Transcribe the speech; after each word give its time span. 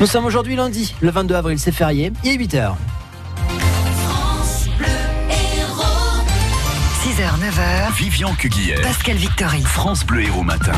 Nous 0.00 0.06
sommes 0.06 0.24
aujourd'hui 0.24 0.56
lundi, 0.56 0.94
le 1.02 1.10
22 1.10 1.34
avril, 1.34 1.58
c'est 1.58 1.72
férié, 1.72 2.10
il 2.24 2.30
est 2.30 2.36
8h. 2.38 2.72
6h, 7.02 7.28
9h. 7.38 7.92
Vivian 7.96 8.32
Cuguière. 8.32 8.80
Pascal 8.80 9.16
Victory. 9.16 9.60
France 9.60 10.06
Bleu 10.06 10.22
Héros 10.22 10.42
Matin. 10.42 10.72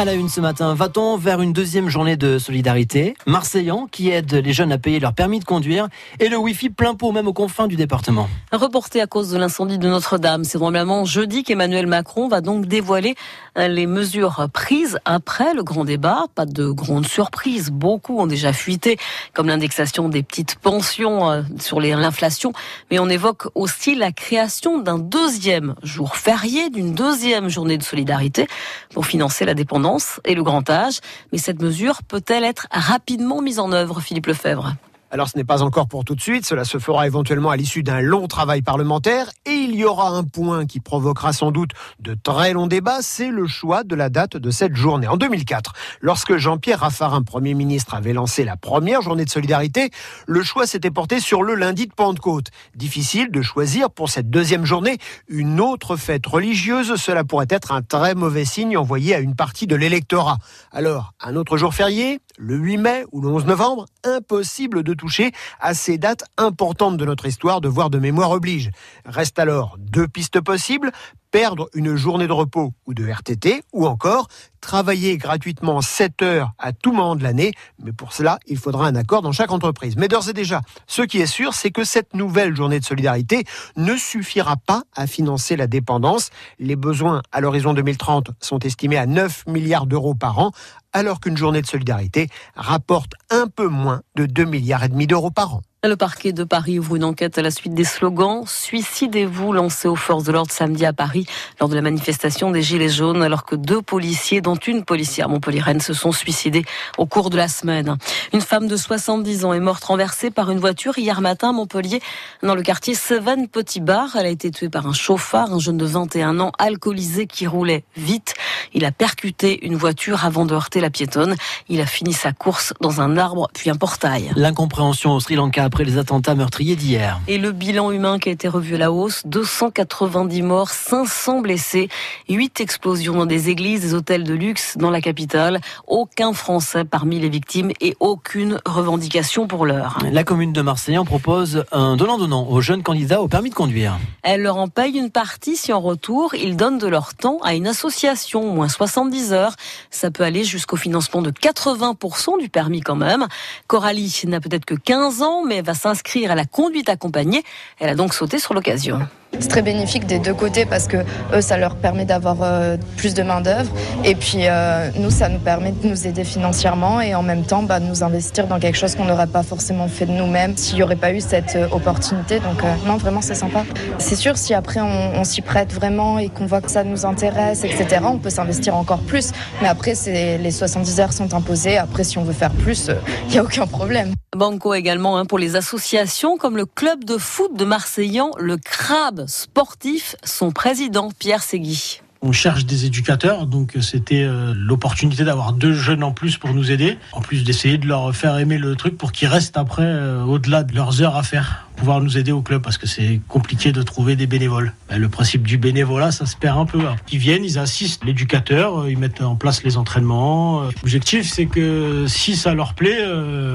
À 0.00 0.06
la 0.06 0.14
une 0.14 0.30
ce 0.30 0.40
matin, 0.40 0.72
va-t-on 0.72 1.18
vers 1.18 1.42
une 1.42 1.52
deuxième 1.52 1.90
journée 1.90 2.16
de 2.16 2.38
solidarité? 2.38 3.18
Marseillan 3.26 3.86
qui 3.86 4.08
aide 4.08 4.32
les 4.32 4.54
jeunes 4.54 4.72
à 4.72 4.78
payer 4.78 4.98
leur 4.98 5.12
permis 5.12 5.40
de 5.40 5.44
conduire 5.44 5.88
et 6.20 6.30
le 6.30 6.38
Wi-Fi 6.38 6.70
plein 6.70 6.94
pot 6.94 7.12
même 7.12 7.28
aux 7.28 7.34
confins 7.34 7.66
du 7.66 7.76
département. 7.76 8.26
Reporté 8.50 9.02
à 9.02 9.06
cause 9.06 9.30
de 9.30 9.36
l'incendie 9.36 9.76
de 9.76 9.86
Notre-Dame, 9.86 10.44
c'est 10.44 10.56
probablement 10.56 11.04
jeudi 11.04 11.42
qu'Emmanuel 11.42 11.86
Macron 11.86 12.28
va 12.28 12.40
donc 12.40 12.64
dévoiler 12.64 13.14
les 13.56 13.86
mesures 13.86 14.46
prises 14.54 14.98
après 15.04 15.52
le 15.52 15.62
grand 15.62 15.84
débat. 15.84 16.24
Pas 16.34 16.46
de 16.46 16.70
grande 16.70 17.06
surprise, 17.06 17.68
beaucoup 17.70 18.20
ont 18.20 18.26
déjà 18.26 18.54
fuité, 18.54 18.96
comme 19.34 19.48
l'indexation 19.48 20.08
des 20.08 20.22
petites 20.22 20.54
pensions 20.54 21.30
euh, 21.30 21.42
sur 21.58 21.78
l'inflation, 21.78 22.54
mais 22.90 22.98
on 23.00 23.10
évoque 23.10 23.48
aussi 23.54 23.94
la 23.96 24.12
création 24.12 24.78
d'un 24.78 24.98
deuxième 24.98 25.74
jour 25.82 26.16
férié, 26.16 26.70
d'une 26.70 26.94
deuxième 26.94 27.50
journée 27.50 27.76
de 27.76 27.82
solidarité 27.82 28.46
pour 28.94 29.04
financer 29.04 29.44
la 29.44 29.52
dépendance 29.52 29.89
et 30.24 30.34
le 30.34 30.42
grand 30.42 30.68
âge. 30.70 31.00
Mais 31.32 31.38
cette 31.38 31.62
mesure 31.62 32.02
peut-elle 32.06 32.44
être 32.44 32.66
rapidement 32.70 33.42
mise 33.42 33.58
en 33.58 33.72
œuvre, 33.72 34.00
Philippe 34.00 34.26
Lefebvre? 34.26 34.74
Alors 35.12 35.28
ce 35.28 35.36
n'est 35.36 35.44
pas 35.44 35.62
encore 35.62 35.88
pour 35.88 36.04
tout 36.04 36.14
de 36.14 36.20
suite, 36.20 36.46
cela 36.46 36.64
se 36.64 36.78
fera 36.78 37.04
éventuellement 37.04 37.50
à 37.50 37.56
l'issue 37.56 37.82
d'un 37.82 38.00
long 38.00 38.28
travail 38.28 38.62
parlementaire 38.62 39.28
il 39.70 39.78
y 39.78 39.84
aura 39.84 40.08
un 40.08 40.24
point 40.24 40.66
qui 40.66 40.80
provoquera 40.80 41.32
sans 41.32 41.52
doute 41.52 41.70
de 42.00 42.14
très 42.14 42.52
longs 42.52 42.66
débats, 42.66 43.02
c'est 43.02 43.30
le 43.30 43.46
choix 43.46 43.84
de 43.84 43.94
la 43.94 44.08
date 44.08 44.36
de 44.36 44.50
cette 44.50 44.74
journée. 44.74 45.06
En 45.06 45.16
2004, 45.16 45.72
lorsque 46.00 46.36
Jean-Pierre 46.36 46.80
Raffarin, 46.80 47.22
Premier 47.22 47.54
ministre, 47.54 47.94
avait 47.94 48.12
lancé 48.12 48.44
la 48.44 48.56
première 48.56 49.00
journée 49.00 49.24
de 49.24 49.30
solidarité, 49.30 49.90
le 50.26 50.42
choix 50.42 50.66
s'était 50.66 50.90
porté 50.90 51.20
sur 51.20 51.42
le 51.42 51.54
lundi 51.54 51.86
de 51.86 51.92
Pentecôte. 51.92 52.48
Difficile 52.74 53.30
de 53.30 53.42
choisir 53.42 53.90
pour 53.90 54.10
cette 54.10 54.28
deuxième 54.28 54.64
journée 54.64 54.98
une 55.28 55.60
autre 55.60 55.96
fête 55.96 56.26
religieuse, 56.26 56.96
cela 56.96 57.22
pourrait 57.22 57.46
être 57.48 57.72
un 57.72 57.82
très 57.82 58.14
mauvais 58.14 58.44
signe 58.44 58.76
envoyé 58.76 59.14
à 59.14 59.20
une 59.20 59.36
partie 59.36 59.68
de 59.68 59.76
l'électorat. 59.76 60.38
Alors, 60.72 61.12
un 61.20 61.36
autre 61.36 61.56
jour 61.56 61.74
férié, 61.74 62.20
le 62.38 62.56
8 62.56 62.76
mai 62.78 63.04
ou 63.12 63.20
le 63.20 63.28
11 63.28 63.46
novembre, 63.46 63.86
impossible 64.04 64.82
de 64.82 64.94
toucher 64.94 65.32
à 65.60 65.74
ces 65.74 65.98
dates 65.98 66.24
importantes 66.36 66.96
de 66.96 67.04
notre 67.04 67.26
histoire, 67.26 67.60
devoir 67.60 67.90
de 67.90 67.98
mémoire 67.98 68.30
oblige. 68.30 68.70
Reste 69.04 69.38
alors 69.38 69.59
deux 69.78 70.08
pistes 70.08 70.40
possibles, 70.40 70.92
perdre 71.30 71.68
une 71.74 71.96
journée 71.96 72.26
de 72.26 72.32
repos 72.32 72.72
ou 72.86 72.94
de 72.94 73.06
RTT, 73.08 73.62
ou 73.72 73.86
encore 73.86 74.28
travailler 74.60 75.16
gratuitement 75.16 75.80
7 75.80 76.22
heures 76.22 76.52
à 76.58 76.72
tout 76.72 76.92
moment 76.92 77.16
de 77.16 77.22
l'année, 77.22 77.52
mais 77.82 77.92
pour 77.92 78.12
cela, 78.12 78.38
il 78.46 78.58
faudra 78.58 78.86
un 78.86 78.94
accord 78.94 79.22
dans 79.22 79.32
chaque 79.32 79.52
entreprise. 79.52 79.96
Mais 79.96 80.08
d'ores 80.08 80.28
et 80.28 80.32
déjà, 80.32 80.60
ce 80.86 81.02
qui 81.02 81.18
est 81.18 81.26
sûr, 81.26 81.54
c'est 81.54 81.70
que 81.70 81.84
cette 81.84 82.14
nouvelle 82.14 82.54
journée 82.54 82.78
de 82.78 82.84
solidarité 82.84 83.44
ne 83.76 83.96
suffira 83.96 84.56
pas 84.56 84.82
à 84.94 85.06
financer 85.06 85.56
la 85.56 85.66
dépendance. 85.66 86.30
Les 86.58 86.76
besoins 86.76 87.22
à 87.32 87.40
l'horizon 87.40 87.72
2030 87.74 88.30
sont 88.40 88.58
estimés 88.58 88.98
à 88.98 89.06
9 89.06 89.46
milliards 89.46 89.86
d'euros 89.86 90.14
par 90.14 90.38
an, 90.38 90.50
alors 90.92 91.20
qu'une 91.20 91.36
journée 91.36 91.62
de 91.62 91.66
solidarité 91.66 92.28
rapporte 92.56 93.12
un 93.30 93.46
peu 93.46 93.68
moins 93.68 94.02
de 94.16 94.26
2 94.26 94.44
milliards 94.44 94.84
et 94.84 94.88
demi 94.88 95.06
d'euros 95.06 95.30
par 95.30 95.54
an. 95.54 95.62
Le 95.82 95.96
parquet 95.96 96.34
de 96.34 96.44
Paris 96.44 96.78
ouvre 96.78 96.96
une 96.96 97.04
enquête 97.04 97.38
à 97.38 97.42
la 97.42 97.50
suite 97.50 97.72
des 97.72 97.84
slogans 97.84 98.44
Suicidez-vous 98.46 99.54
lancés 99.54 99.88
aux 99.88 99.96
forces 99.96 100.24
de 100.24 100.32
l'ordre 100.32 100.52
samedi 100.52 100.84
à 100.84 100.92
Paris 100.92 101.24
lors 101.58 101.70
de 101.70 101.74
la 101.74 101.80
manifestation 101.80 102.50
des 102.50 102.60
Gilets 102.60 102.90
jaunes 102.90 103.22
alors 103.22 103.46
que 103.46 103.56
deux 103.56 103.80
policiers, 103.80 104.42
dont 104.42 104.56
une 104.56 104.84
policière 104.84 105.30
montpelliéraine, 105.30 105.80
se 105.80 105.94
sont 105.94 106.12
suicidés 106.12 106.66
au 106.98 107.06
cours 107.06 107.30
de 107.30 107.38
la 107.38 107.48
semaine. 107.48 107.96
Une 108.34 108.42
femme 108.42 108.68
de 108.68 108.76
70 108.76 109.46
ans 109.46 109.54
est 109.54 109.60
morte 109.60 109.82
renversée 109.84 110.30
par 110.30 110.50
une 110.50 110.58
voiture 110.58 110.98
hier 110.98 111.22
matin 111.22 111.48
à 111.48 111.52
Montpellier 111.52 112.02
dans 112.42 112.54
le 112.54 112.60
quartier 112.60 112.94
Seven 112.94 113.48
Petit 113.48 113.80
Bar. 113.80 114.16
Elle 114.16 114.26
a 114.26 114.28
été 114.30 114.50
tuée 114.50 114.68
par 114.68 114.86
un 114.86 114.92
chauffard, 114.92 115.50
un 115.50 115.60
jeune 115.60 115.78
de 115.78 115.86
21 115.86 116.40
ans 116.40 116.52
alcoolisé 116.58 117.26
qui 117.26 117.46
roulait 117.46 117.84
vite. 117.96 118.34
Il 118.74 118.84
a 118.84 118.92
percuté 118.92 119.64
une 119.64 119.76
voiture 119.76 120.26
avant 120.26 120.44
de 120.44 120.54
heurter 120.54 120.79
la 120.80 120.90
piétonne. 120.90 121.36
Il 121.68 121.80
a 121.80 121.86
fini 121.86 122.12
sa 122.12 122.32
course 122.32 122.74
dans 122.80 123.00
un 123.00 123.16
arbre 123.16 123.48
puis 123.54 123.70
un 123.70 123.76
portail. 123.76 124.30
L'incompréhension 124.36 125.12
au 125.12 125.20
Sri 125.20 125.34
Lanka 125.34 125.64
après 125.64 125.84
les 125.84 125.98
attentats 125.98 126.34
meurtriers 126.34 126.76
d'hier. 126.76 127.20
Et 127.28 127.38
le 127.38 127.52
bilan 127.52 127.90
humain 127.90 128.18
qui 128.18 128.28
a 128.28 128.32
été 128.32 128.48
revu 128.48 128.74
à 128.74 128.78
la 128.78 128.92
hausse, 128.92 129.22
290 129.26 130.42
morts, 130.42 130.70
500 130.70 131.40
blessés, 131.40 131.88
8 132.28 132.60
explosions 132.60 133.14
dans 133.14 133.26
des 133.26 133.50
églises, 133.50 133.82
des 133.82 133.94
hôtels 133.94 134.24
de 134.24 134.34
luxe 134.34 134.76
dans 134.76 134.90
la 134.90 135.00
capitale, 135.00 135.60
aucun 135.86 136.32
Français 136.32 136.84
parmi 136.84 137.18
les 137.20 137.28
victimes 137.28 137.70
et 137.80 137.96
aucune 138.00 138.58
revendication 138.66 139.46
pour 139.46 139.66
l'heure. 139.66 139.98
La 140.10 140.24
commune 140.24 140.52
de 140.52 140.62
Marseille 140.62 140.98
en 140.98 141.04
propose 141.04 141.64
un 141.72 141.96
donnant-donnant 141.96 142.46
aux 142.48 142.60
jeunes 142.60 142.82
candidats 142.82 143.20
au 143.20 143.28
permis 143.28 143.50
de 143.50 143.54
conduire. 143.54 143.98
Elle 144.22 144.42
leur 144.42 144.56
en 144.56 144.68
paye 144.68 144.96
une 144.96 145.10
partie 145.10 145.56
si 145.56 145.72
en 145.72 145.80
retour, 145.80 146.34
ils 146.34 146.56
donnent 146.56 146.78
de 146.78 146.86
leur 146.86 147.14
temps 147.14 147.38
à 147.42 147.54
une 147.54 147.66
association, 147.66 148.52
moins 148.52 148.68
70 148.68 149.32
heures. 149.32 149.54
Ça 149.90 150.10
peut 150.10 150.24
aller 150.24 150.44
jusqu'au 150.70 150.76
financement 150.76 151.20
de 151.22 151.30
80% 151.32 152.38
du 152.38 152.48
permis 152.48 152.80
quand 152.80 152.94
même. 152.94 153.26
Coralie 153.66 154.22
n'a 154.26 154.40
peut-être 154.40 154.64
que 154.64 154.74
15 154.74 155.22
ans, 155.22 155.44
mais 155.44 155.62
va 155.62 155.74
s'inscrire 155.74 156.30
à 156.30 156.34
la 156.36 156.44
conduite 156.44 156.88
accompagnée. 156.88 157.42
Elle 157.80 157.88
a 157.88 157.94
donc 157.96 158.14
sauté 158.14 158.38
sur 158.38 158.54
l'occasion. 158.54 159.00
C'est 159.38 159.48
très 159.48 159.62
bénéfique 159.62 160.06
des 160.06 160.18
deux 160.18 160.34
côtés 160.34 160.66
parce 160.66 160.86
que 160.86 160.98
eux, 161.32 161.40
ça 161.40 161.56
leur 161.56 161.76
permet 161.76 162.04
d'avoir 162.04 162.38
euh, 162.42 162.76
plus 162.96 163.14
de 163.14 163.22
main 163.22 163.40
d'œuvre 163.40 163.70
et 164.04 164.14
puis 164.14 164.40
euh, 164.42 164.90
nous, 164.96 165.10
ça 165.10 165.28
nous 165.28 165.38
permet 165.38 165.72
de 165.72 165.88
nous 165.88 166.06
aider 166.06 166.24
financièrement 166.24 167.00
et 167.00 167.14
en 167.14 167.22
même 167.22 167.44
temps, 167.44 167.62
bah, 167.62 167.80
de 167.80 167.86
nous 167.86 168.02
investir 168.02 168.48
dans 168.48 168.58
quelque 168.58 168.76
chose 168.76 168.96
qu'on 168.96 169.04
n'aurait 169.04 169.28
pas 169.28 169.42
forcément 169.42 169.88
fait 169.88 170.06
de 170.06 170.12
nous-mêmes 170.12 170.56
s'il 170.56 170.76
n'y 170.76 170.82
aurait 170.82 170.96
pas 170.96 171.12
eu 171.12 171.20
cette 171.20 171.56
euh, 171.56 171.68
opportunité. 171.70 172.40
Donc 172.40 172.62
non, 172.86 172.96
vraiment, 172.96 173.22
c'est 173.22 173.34
sympa. 173.34 173.64
C'est 173.98 174.16
sûr, 174.16 174.36
si 174.36 174.52
après 174.52 174.80
on, 174.80 175.20
on 175.20 175.24
s'y 175.24 175.42
prête 175.42 175.72
vraiment 175.72 176.18
et 176.18 176.28
qu'on 176.28 176.46
voit 176.46 176.60
que 176.60 176.70
ça 176.70 176.84
nous 176.84 177.06
intéresse, 177.06 177.64
etc., 177.64 178.00
on 178.04 178.18
peut 178.18 178.30
s'investir 178.30 178.74
encore 178.76 179.00
plus. 179.00 179.30
Mais 179.62 179.68
après, 179.68 179.94
les 180.06 180.50
70 180.50 181.00
heures 181.00 181.12
sont 181.12 181.32
imposées. 181.34 181.78
Après, 181.78 182.04
si 182.04 182.18
on 182.18 182.24
veut 182.24 182.32
faire 182.32 182.52
plus, 182.52 182.90
il 183.28 183.32
n'y 183.32 183.38
a 183.38 183.42
aucun 183.42 183.66
problème. 183.66 184.12
Banco 184.40 184.72
également 184.72 185.18
hein, 185.18 185.26
pour 185.26 185.38
les 185.38 185.54
associations 185.54 186.38
comme 186.38 186.56
le 186.56 186.64
club 186.64 187.04
de 187.04 187.18
foot 187.18 187.54
de 187.58 187.66
Marseillan, 187.66 188.30
le 188.38 188.56
Crabe 188.56 189.26
sportif, 189.26 190.16
son 190.24 190.50
président 190.50 191.10
Pierre 191.18 191.42
Segui. 191.42 192.00
On 192.22 192.32
cherche 192.32 192.64
des 192.64 192.86
éducateurs, 192.86 193.46
donc 193.46 193.76
c'était 193.82 194.22
euh, 194.22 194.54
l'opportunité 194.56 195.24
d'avoir 195.24 195.52
deux 195.52 195.74
jeunes 195.74 196.02
en 196.02 196.12
plus 196.12 196.38
pour 196.38 196.54
nous 196.54 196.70
aider, 196.70 196.96
en 197.12 197.20
plus 197.20 197.44
d'essayer 197.44 197.76
de 197.76 197.86
leur 197.86 198.16
faire 198.16 198.38
aimer 198.38 198.56
le 198.56 198.76
truc 198.76 198.96
pour 198.96 199.12
qu'ils 199.12 199.28
restent 199.28 199.58
après, 199.58 199.84
euh, 199.84 200.22
au-delà 200.24 200.62
de 200.62 200.74
leurs 200.74 201.02
heures 201.02 201.16
à 201.16 201.22
faire, 201.22 201.68
pouvoir 201.80 202.02
nous 202.02 202.18
aider 202.18 202.30
au 202.30 202.42
club 202.42 202.60
parce 202.60 202.76
que 202.76 202.86
c'est 202.86 203.20
compliqué 203.26 203.72
de 203.72 203.80
trouver 203.80 204.14
des 204.14 204.26
bénévoles. 204.26 204.74
Ben, 204.90 204.98
le 204.98 205.08
principe 205.08 205.46
du 205.46 205.56
bénévolat, 205.56 206.12
ça 206.12 206.26
se 206.26 206.36
perd 206.36 206.58
un 206.58 206.66
peu. 206.66 206.80
Hein. 206.80 206.96
Ils 207.10 207.18
viennent, 207.18 207.42
ils 207.42 207.58
assistent 207.58 208.04
l'éducateur, 208.04 208.80
euh, 208.80 208.90
ils 208.90 208.98
mettent 208.98 209.22
en 209.22 209.34
place 209.34 209.64
les 209.64 209.78
entraînements. 209.78 210.64
L'objectif, 210.82 211.26
c'est 211.26 211.46
que 211.46 212.04
si 212.06 212.36
ça 212.36 212.52
leur 212.52 212.74
plaît, 212.74 213.02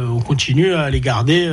on 0.09 0.19
continue 0.21 0.73
à 0.73 0.89
les 0.89 1.01
garder. 1.01 1.47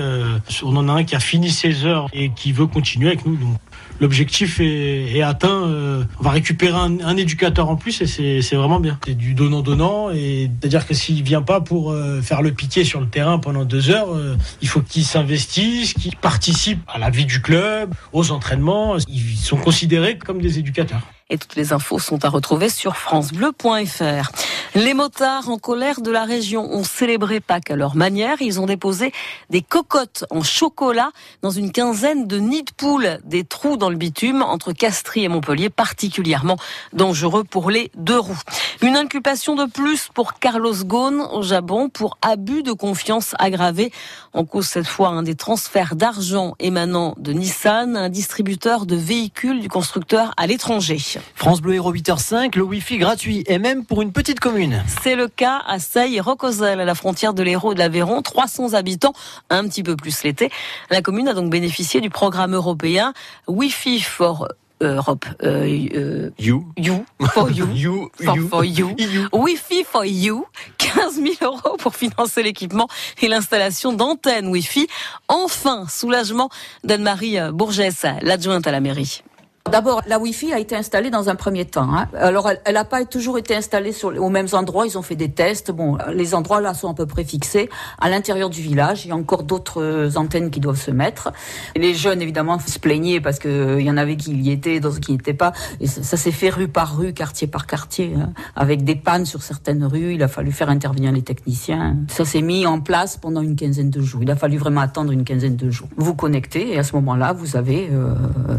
On 0.62 0.76
en 0.76 0.88
a 0.88 0.92
un 0.92 1.04
qui 1.04 1.14
a 1.14 1.20
fini 1.20 1.50
ses 1.50 1.84
heures 1.84 2.08
et 2.14 2.30
qui 2.30 2.52
veut 2.52 2.66
continuer 2.66 3.08
avec 3.08 3.26
nous. 3.26 3.36
Donc 3.36 3.58
l'objectif 4.02 4.60
est, 4.60 5.22
atteint. 5.22 5.62
Euh, 5.68 6.04
on 6.18 6.24
va 6.24 6.30
récupérer 6.30 6.76
un, 6.76 7.16
éducateur 7.16 7.68
en 7.68 7.76
plus 7.76 8.02
et 8.02 8.06
c'est 8.42 8.56
vraiment 8.56 8.80
bien. 8.80 8.98
C'est 9.06 9.16
du 9.16 9.34
donnant-donnant 9.34 10.08
c'est-à-dire 10.10 10.86
que 10.86 10.94
s'il 10.94 11.22
vient 11.22 11.42
pas 11.42 11.60
pour 11.60 11.92
euh, 11.92 12.20
faire 12.20 12.42
le 12.42 12.50
piqué 12.50 12.84
sur 12.84 13.00
le 13.00 13.06
terrain 13.06 13.38
pendant 13.38 13.64
deux 13.64 13.90
heures, 13.90 14.14
euh, 14.14 14.36
il 14.60 14.68
faut 14.68 14.80
qu'il 14.80 15.04
s'investisse, 15.04 15.94
qu'il 15.94 16.16
participe 16.16 16.61
à 16.88 16.98
la 16.98 17.10
vie 17.10 17.26
du 17.26 17.40
club, 17.40 17.94
aux 18.12 18.30
entraînements. 18.30 18.96
Ils 19.08 19.36
sont 19.36 19.56
considérés 19.56 20.18
comme 20.18 20.40
des 20.40 20.58
éducateurs. 20.58 21.02
Et 21.30 21.38
toutes 21.38 21.56
les 21.56 21.72
infos 21.72 21.98
sont 21.98 22.24
à 22.24 22.28
retrouver 22.28 22.68
sur 22.68 22.96
francebleu.fr. 22.96 24.30
Les 24.74 24.94
motards 24.94 25.48
en 25.48 25.58
colère 25.58 26.00
de 26.00 26.10
la 26.10 26.24
région 26.24 26.70
ont 26.72 26.84
célébré 26.84 27.40
Pâques 27.40 27.70
à 27.70 27.76
leur 27.76 27.94
manière. 27.94 28.40
Ils 28.40 28.60
ont 28.60 28.66
déposé 28.66 29.12
des 29.50 29.62
cocottes 29.62 30.24
en 30.30 30.42
chocolat 30.42 31.10
dans 31.42 31.50
une 31.50 31.72
quinzaine 31.72 32.26
de 32.26 32.38
nids 32.38 32.64
de 32.64 32.72
poules, 32.72 33.18
des 33.24 33.44
trous 33.44 33.76
dans 33.76 33.90
le 33.90 33.96
bitume 33.96 34.42
entre 34.42 34.72
Castries 34.72 35.24
et 35.24 35.28
Montpellier, 35.28 35.70
particulièrement 35.70 36.56
dangereux 36.92 37.44
pour 37.44 37.70
les 37.70 37.90
deux 37.96 38.18
roues. 38.18 38.40
Une 38.80 38.96
inculpation 38.96 39.54
de 39.54 39.64
plus 39.66 40.08
pour 40.12 40.34
Carlos 40.34 40.84
Ghosn 40.84 41.20
au 41.32 41.42
Japon 41.42 41.88
pour 41.88 42.18
abus 42.22 42.62
de 42.62 42.72
confiance 42.72 43.34
aggravé. 43.38 43.92
En 44.32 44.44
cause 44.44 44.66
cette 44.66 44.86
fois 44.86 45.08
un 45.08 45.22
des 45.22 45.34
transferts 45.34 45.96
d'argent 45.96 46.54
émanant 46.58 47.14
de 47.18 47.32
Nissan, 47.32 47.96
un 47.96 48.08
distributeur 48.08 48.86
de 48.86 48.96
véhicules 48.96 49.60
du 49.60 49.68
constructeur 49.68 50.32
à 50.36 50.46
l'étranger. 50.46 51.11
France 51.34 51.60
Bleu 51.60 51.74
Héros 51.74 51.92
8h5, 51.92 52.56
le 52.56 52.62
Wi-Fi 52.62 52.98
gratuit 52.98 53.44
et 53.46 53.58
même 53.58 53.84
pour 53.84 54.02
une 54.02 54.12
petite 54.12 54.40
commune. 54.40 54.82
C'est 55.02 55.16
le 55.16 55.28
cas 55.28 55.62
à 55.66 55.78
Seille 55.78 56.16
et 56.16 56.20
Rocozel, 56.20 56.80
à 56.80 56.84
la 56.84 56.94
frontière 56.94 57.34
de 57.34 57.42
l'Hérault 57.42 57.72
et 57.72 57.74
de 57.74 57.80
l'Aveyron. 57.80 58.22
300 58.22 58.74
habitants, 58.74 59.12
un 59.50 59.66
petit 59.68 59.82
peu 59.82 59.96
plus 59.96 60.22
l'été. 60.22 60.50
La 60.90 61.02
commune 61.02 61.28
a 61.28 61.34
donc 61.34 61.50
bénéficié 61.50 62.00
du 62.00 62.10
programme 62.10 62.54
européen 62.54 63.12
Wi-Fi 63.46 64.00
for 64.00 64.48
Europe. 64.82 65.24
Euh, 65.42 65.88
euh, 65.94 66.30
You. 66.38 66.66
you, 66.76 67.04
for 67.32 67.50
you. 67.50 67.66
You. 67.74 68.10
For, 68.14 68.36
you. 68.36 68.48
for 68.48 68.64
you. 68.64 68.94
You. 68.98 69.28
Wi-Fi 69.32 69.84
for 69.84 70.04
you. 70.04 70.46
15 70.78 71.14
000 71.14 71.26
euros 71.42 71.76
pour 71.78 71.94
financer 71.94 72.42
l'équipement 72.42 72.88
et 73.20 73.28
l'installation 73.28 73.92
d'antennes 73.92 74.48
Wi-Fi. 74.48 74.86
Enfin, 75.28 75.86
soulagement 75.88 76.50
d'Anne-Marie 76.84 77.38
Bourgès, 77.52 78.06
l'adjointe 78.22 78.66
à 78.66 78.72
la 78.72 78.80
mairie. 78.80 79.22
D'abord, 79.70 80.02
la 80.06 80.18
Wi-Fi 80.18 80.52
a 80.52 80.58
été 80.58 80.76
installée 80.76 81.08
dans 81.08 81.30
un 81.30 81.34
premier 81.34 81.64
temps. 81.64 81.88
hein. 81.94 82.06
Alors, 82.18 82.50
elle 82.64 82.74
n'a 82.74 82.84
pas 82.84 83.04
toujours 83.06 83.38
été 83.38 83.54
installée 83.56 83.92
sur, 83.92 84.08
aux 84.08 84.28
mêmes 84.28 84.48
endroits. 84.52 84.86
Ils 84.86 84.98
ont 84.98 85.02
fait 85.02 85.14
des 85.14 85.30
tests. 85.30 85.70
Bon, 85.70 85.96
les 86.12 86.34
endroits 86.34 86.60
là 86.60 86.74
sont 86.74 86.90
à 86.90 86.94
peu 86.94 87.06
près 87.06 87.24
fixés. 87.24 87.70
À 87.98 88.10
l'intérieur 88.10 88.50
du 88.50 88.60
village, 88.60 89.06
il 89.06 89.08
y 89.08 89.12
a 89.12 89.16
encore 89.16 89.44
d'autres 89.44 89.80
euh, 89.80 90.10
antennes 90.16 90.50
qui 90.50 90.60
doivent 90.60 90.80
se 90.80 90.90
mettre. 90.90 91.32
Et 91.74 91.78
les 91.78 91.94
jeunes, 91.94 92.20
évidemment, 92.20 92.58
se 92.58 92.78
plaignaient 92.78 93.20
parce 93.20 93.38
que 93.38 93.48
euh, 93.48 93.80
y 93.80 93.90
en 93.90 93.96
avait 93.96 94.16
qui 94.16 94.32
y 94.34 94.50
étaient, 94.50 94.78
d'autres 94.78 95.00
qui 95.00 95.12
n'y 95.12 95.18
étaient 95.18 95.32
pas. 95.32 95.52
Ça, 95.86 96.02
ça 96.02 96.16
s'est 96.18 96.32
fait 96.32 96.50
rue 96.50 96.68
par 96.68 96.98
rue, 96.98 97.14
quartier 97.14 97.46
par 97.46 97.66
quartier, 97.66 98.12
hein, 98.18 98.32
avec 98.56 98.84
des 98.84 98.96
pannes 98.96 99.24
sur 99.24 99.42
certaines 99.42 99.84
rues. 99.84 100.14
Il 100.14 100.22
a 100.22 100.28
fallu 100.28 100.52
faire 100.52 100.68
intervenir 100.68 101.12
les 101.12 101.22
techniciens. 101.22 101.96
Ça 102.08 102.26
s'est 102.26 102.42
mis 102.42 102.66
en 102.66 102.80
place 102.80 103.16
pendant 103.16 103.40
une 103.40 103.56
quinzaine 103.56 103.90
de 103.90 104.02
jours. 104.02 104.22
Il 104.22 104.30
a 104.30 104.36
fallu 104.36 104.58
vraiment 104.58 104.82
attendre 104.82 105.12
une 105.12 105.24
quinzaine 105.24 105.56
de 105.56 105.70
jours. 105.70 105.88
Vous 105.96 106.14
connectez 106.14 106.74
et 106.74 106.78
à 106.78 106.82
ce 106.82 106.94
moment-là, 106.96 107.32
vous 107.32 107.56
avez 107.56 107.88
euh, 107.90 108.14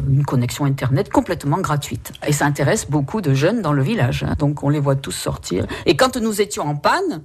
une 0.10 0.24
connexion 0.26 0.66
Internet 0.66 0.93
complètement 1.10 1.60
gratuite. 1.60 2.12
Et 2.28 2.32
ça 2.32 2.46
intéresse 2.46 2.90
beaucoup 2.90 3.22
de 3.22 3.34
jeunes 3.34 3.62
dans 3.62 3.74
le 3.74 3.82
village. 3.84 4.24
hein. 4.24 4.36
Donc 4.38 4.64
on 4.64 4.70
les 4.70 4.80
voit 4.80 4.96
tous 4.96 5.12
sortir. 5.12 5.66
Et 5.86 5.96
quand 5.96 6.18
nous 6.18 6.42
étions 6.42 6.64
en 6.64 6.76
panne, 6.76 7.22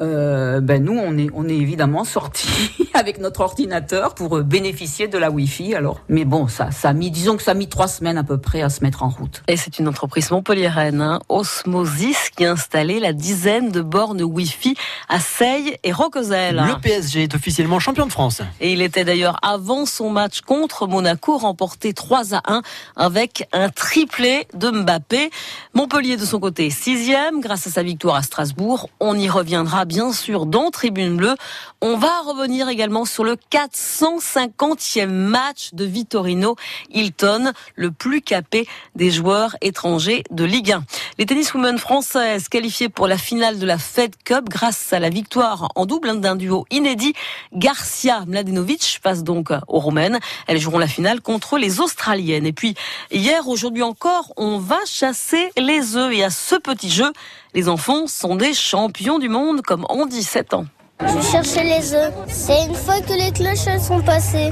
euh, 0.00 0.60
ben 0.60 0.82
nous, 0.82 0.96
on 0.96 1.18
est, 1.18 1.28
on 1.34 1.48
est 1.48 1.56
évidemment 1.56 2.04
sortis 2.04 2.70
avec 2.94 3.18
notre 3.18 3.40
ordinateur 3.40 4.14
pour 4.14 4.38
euh, 4.38 4.42
bénéficier 4.42 5.08
de 5.08 5.18
la 5.18 5.30
Wi-Fi. 5.30 5.74
Alors, 5.74 6.00
mais 6.08 6.24
bon, 6.24 6.46
ça, 6.46 6.70
ça 6.70 6.90
a 6.90 6.92
mis, 6.92 7.10
disons 7.10 7.36
que 7.36 7.42
ça 7.42 7.52
a 7.52 7.54
mis 7.54 7.68
trois 7.68 7.88
semaines 7.88 8.18
à 8.18 8.24
peu 8.24 8.38
près 8.38 8.62
à 8.62 8.70
se 8.70 8.82
mettre 8.84 9.02
en 9.02 9.08
route. 9.08 9.42
Et 9.48 9.56
c'est 9.56 9.78
une 9.78 9.88
entreprise 9.88 10.30
montpelliéraine, 10.30 11.00
hein, 11.00 11.20
Osmosis, 11.28 12.30
qui 12.30 12.44
a 12.44 12.52
installé 12.52 13.00
la 13.00 13.12
dizaine 13.12 13.70
de 13.70 13.80
bornes 13.80 14.22
Wi-Fi 14.22 14.76
à 15.08 15.18
Seille 15.18 15.76
et 15.82 15.92
Roquezel. 15.92 16.56
Le 16.56 16.80
PSG 16.80 17.24
est 17.24 17.34
officiellement 17.34 17.80
champion 17.80 18.06
de 18.06 18.12
France. 18.12 18.42
Et 18.60 18.72
il 18.72 18.82
était 18.82 19.04
d'ailleurs 19.04 19.38
avant 19.42 19.84
son 19.84 20.10
match 20.10 20.42
contre 20.42 20.86
Monaco, 20.86 21.38
remporté 21.38 21.92
3 21.92 22.34
à 22.34 22.42
1 22.46 22.62
avec 22.96 23.48
un 23.52 23.68
triplé 23.68 24.46
de 24.54 24.70
Mbappé. 24.70 25.30
Montpellier 25.74 26.16
de 26.16 26.24
son 26.24 26.38
côté, 26.38 26.70
sixième, 26.70 27.40
grâce 27.40 27.66
à 27.66 27.70
sa 27.70 27.82
victoire 27.82 28.16
à 28.16 28.22
Strasbourg. 28.22 28.90
On 29.00 29.18
y 29.18 29.28
reviendra 29.28 29.84
bien 29.88 30.12
sûr 30.12 30.44
dans 30.44 30.70
Tribune 30.70 31.16
Bleue. 31.16 31.34
On 31.80 31.96
va 31.96 32.20
revenir 32.20 32.68
également 32.68 33.06
sur 33.06 33.24
le 33.24 33.36
450e 33.50 35.06
match 35.06 35.70
de 35.72 35.86
Vittorino 35.86 36.56
Hilton, 36.90 37.52
le 37.74 37.90
plus 37.90 38.20
capé 38.20 38.68
des 38.94 39.10
joueurs 39.10 39.56
étrangers 39.62 40.24
de 40.30 40.44
Ligue 40.44 40.72
1. 40.72 40.84
Les 41.16 41.24
tenniswomen 41.24 41.78
françaises 41.78 42.48
qualifiées 42.48 42.90
pour 42.90 43.08
la 43.08 43.16
finale 43.16 43.58
de 43.58 43.64
la 43.64 43.78
Fed 43.78 44.14
Cup 44.24 44.44
grâce 44.50 44.92
à 44.92 45.00
la 45.00 45.08
victoire 45.08 45.72
en 45.74 45.86
double 45.86 46.20
d'un 46.20 46.36
duo 46.36 46.66
inédit. 46.70 47.14
Garcia 47.54 48.24
Mladenovic 48.26 49.00
passe 49.02 49.24
donc 49.24 49.50
aux 49.68 49.80
Roumaines. 49.80 50.20
Elles 50.46 50.60
joueront 50.60 50.78
la 50.78 50.86
finale 50.86 51.22
contre 51.22 51.56
les 51.56 51.80
Australiennes. 51.80 52.44
Et 52.44 52.52
puis 52.52 52.74
hier, 53.10 53.48
aujourd'hui 53.48 53.82
encore, 53.82 54.34
on 54.36 54.58
va 54.58 54.78
chasser 54.86 55.50
les 55.56 55.96
œufs. 55.96 56.12
Et 56.12 56.22
à 56.22 56.30
ce 56.30 56.56
petit 56.56 56.90
jeu, 56.90 57.10
les 57.54 57.68
enfants 57.68 58.06
sont 58.06 58.36
des 58.36 58.54
champions 58.54 59.18
du 59.18 59.28
monde 59.28 59.62
comme 59.62 59.86
on 59.88 60.06
dit 60.06 60.22
7 60.22 60.54
ans. 60.54 60.66
Je 61.00 61.20
cherchais 61.30 61.62
les 61.64 61.94
œufs. 61.94 62.12
C'est 62.28 62.64
une 62.66 62.74
fois 62.74 63.00
que 63.00 63.12
les 63.12 63.30
cloches 63.30 63.66
elles 63.68 63.80
sont 63.80 64.00
passées, 64.02 64.50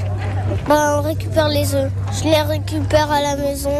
ben 0.69 0.99
on 0.99 1.03
récupère 1.03 1.49
les 1.49 1.75
œufs. 1.75 1.91
Je 2.19 2.25
les 2.25 2.41
récupère 2.43 3.11
à 3.11 3.21
la 3.21 3.37
maison. 3.37 3.75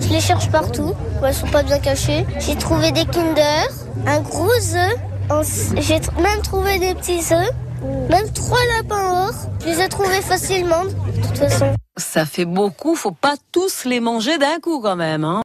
Je 0.00 0.08
les 0.08 0.20
cherche 0.20 0.48
partout. 0.50 0.94
Ouais, 1.20 1.28
elles 1.28 1.34
sont 1.34 1.48
pas 1.48 1.64
bien 1.64 1.78
cachées. 1.80 2.24
J'ai 2.38 2.54
trouvé 2.56 2.92
des 2.92 3.04
Kinder, 3.06 3.66
un 4.06 4.20
gros 4.20 4.48
œuf. 4.48 4.94
En- 5.30 5.42
J'ai 5.80 6.00
même 6.20 6.40
trouvé 6.42 6.78
des 6.78 6.94
petits 6.94 7.22
œufs. 7.34 7.50
Même 8.08 8.30
trois 8.32 8.58
lapins 8.76 9.28
or. 9.28 9.32
Je 9.60 9.66
les 9.70 9.80
ai 9.80 9.88
trouvés 9.88 10.20
facilement, 10.22 10.84
de 10.84 11.26
toute 11.26 11.36
façon. 11.38 11.74
Ça 11.96 12.24
fait 12.26 12.44
beaucoup, 12.44 12.94
faut 12.94 13.10
pas 13.12 13.34
tous 13.52 13.84
les 13.86 14.00
manger 14.00 14.38
d'un 14.38 14.58
coup 14.60 14.80
quand 14.80 14.96
même. 14.96 15.24
Hein. 15.24 15.42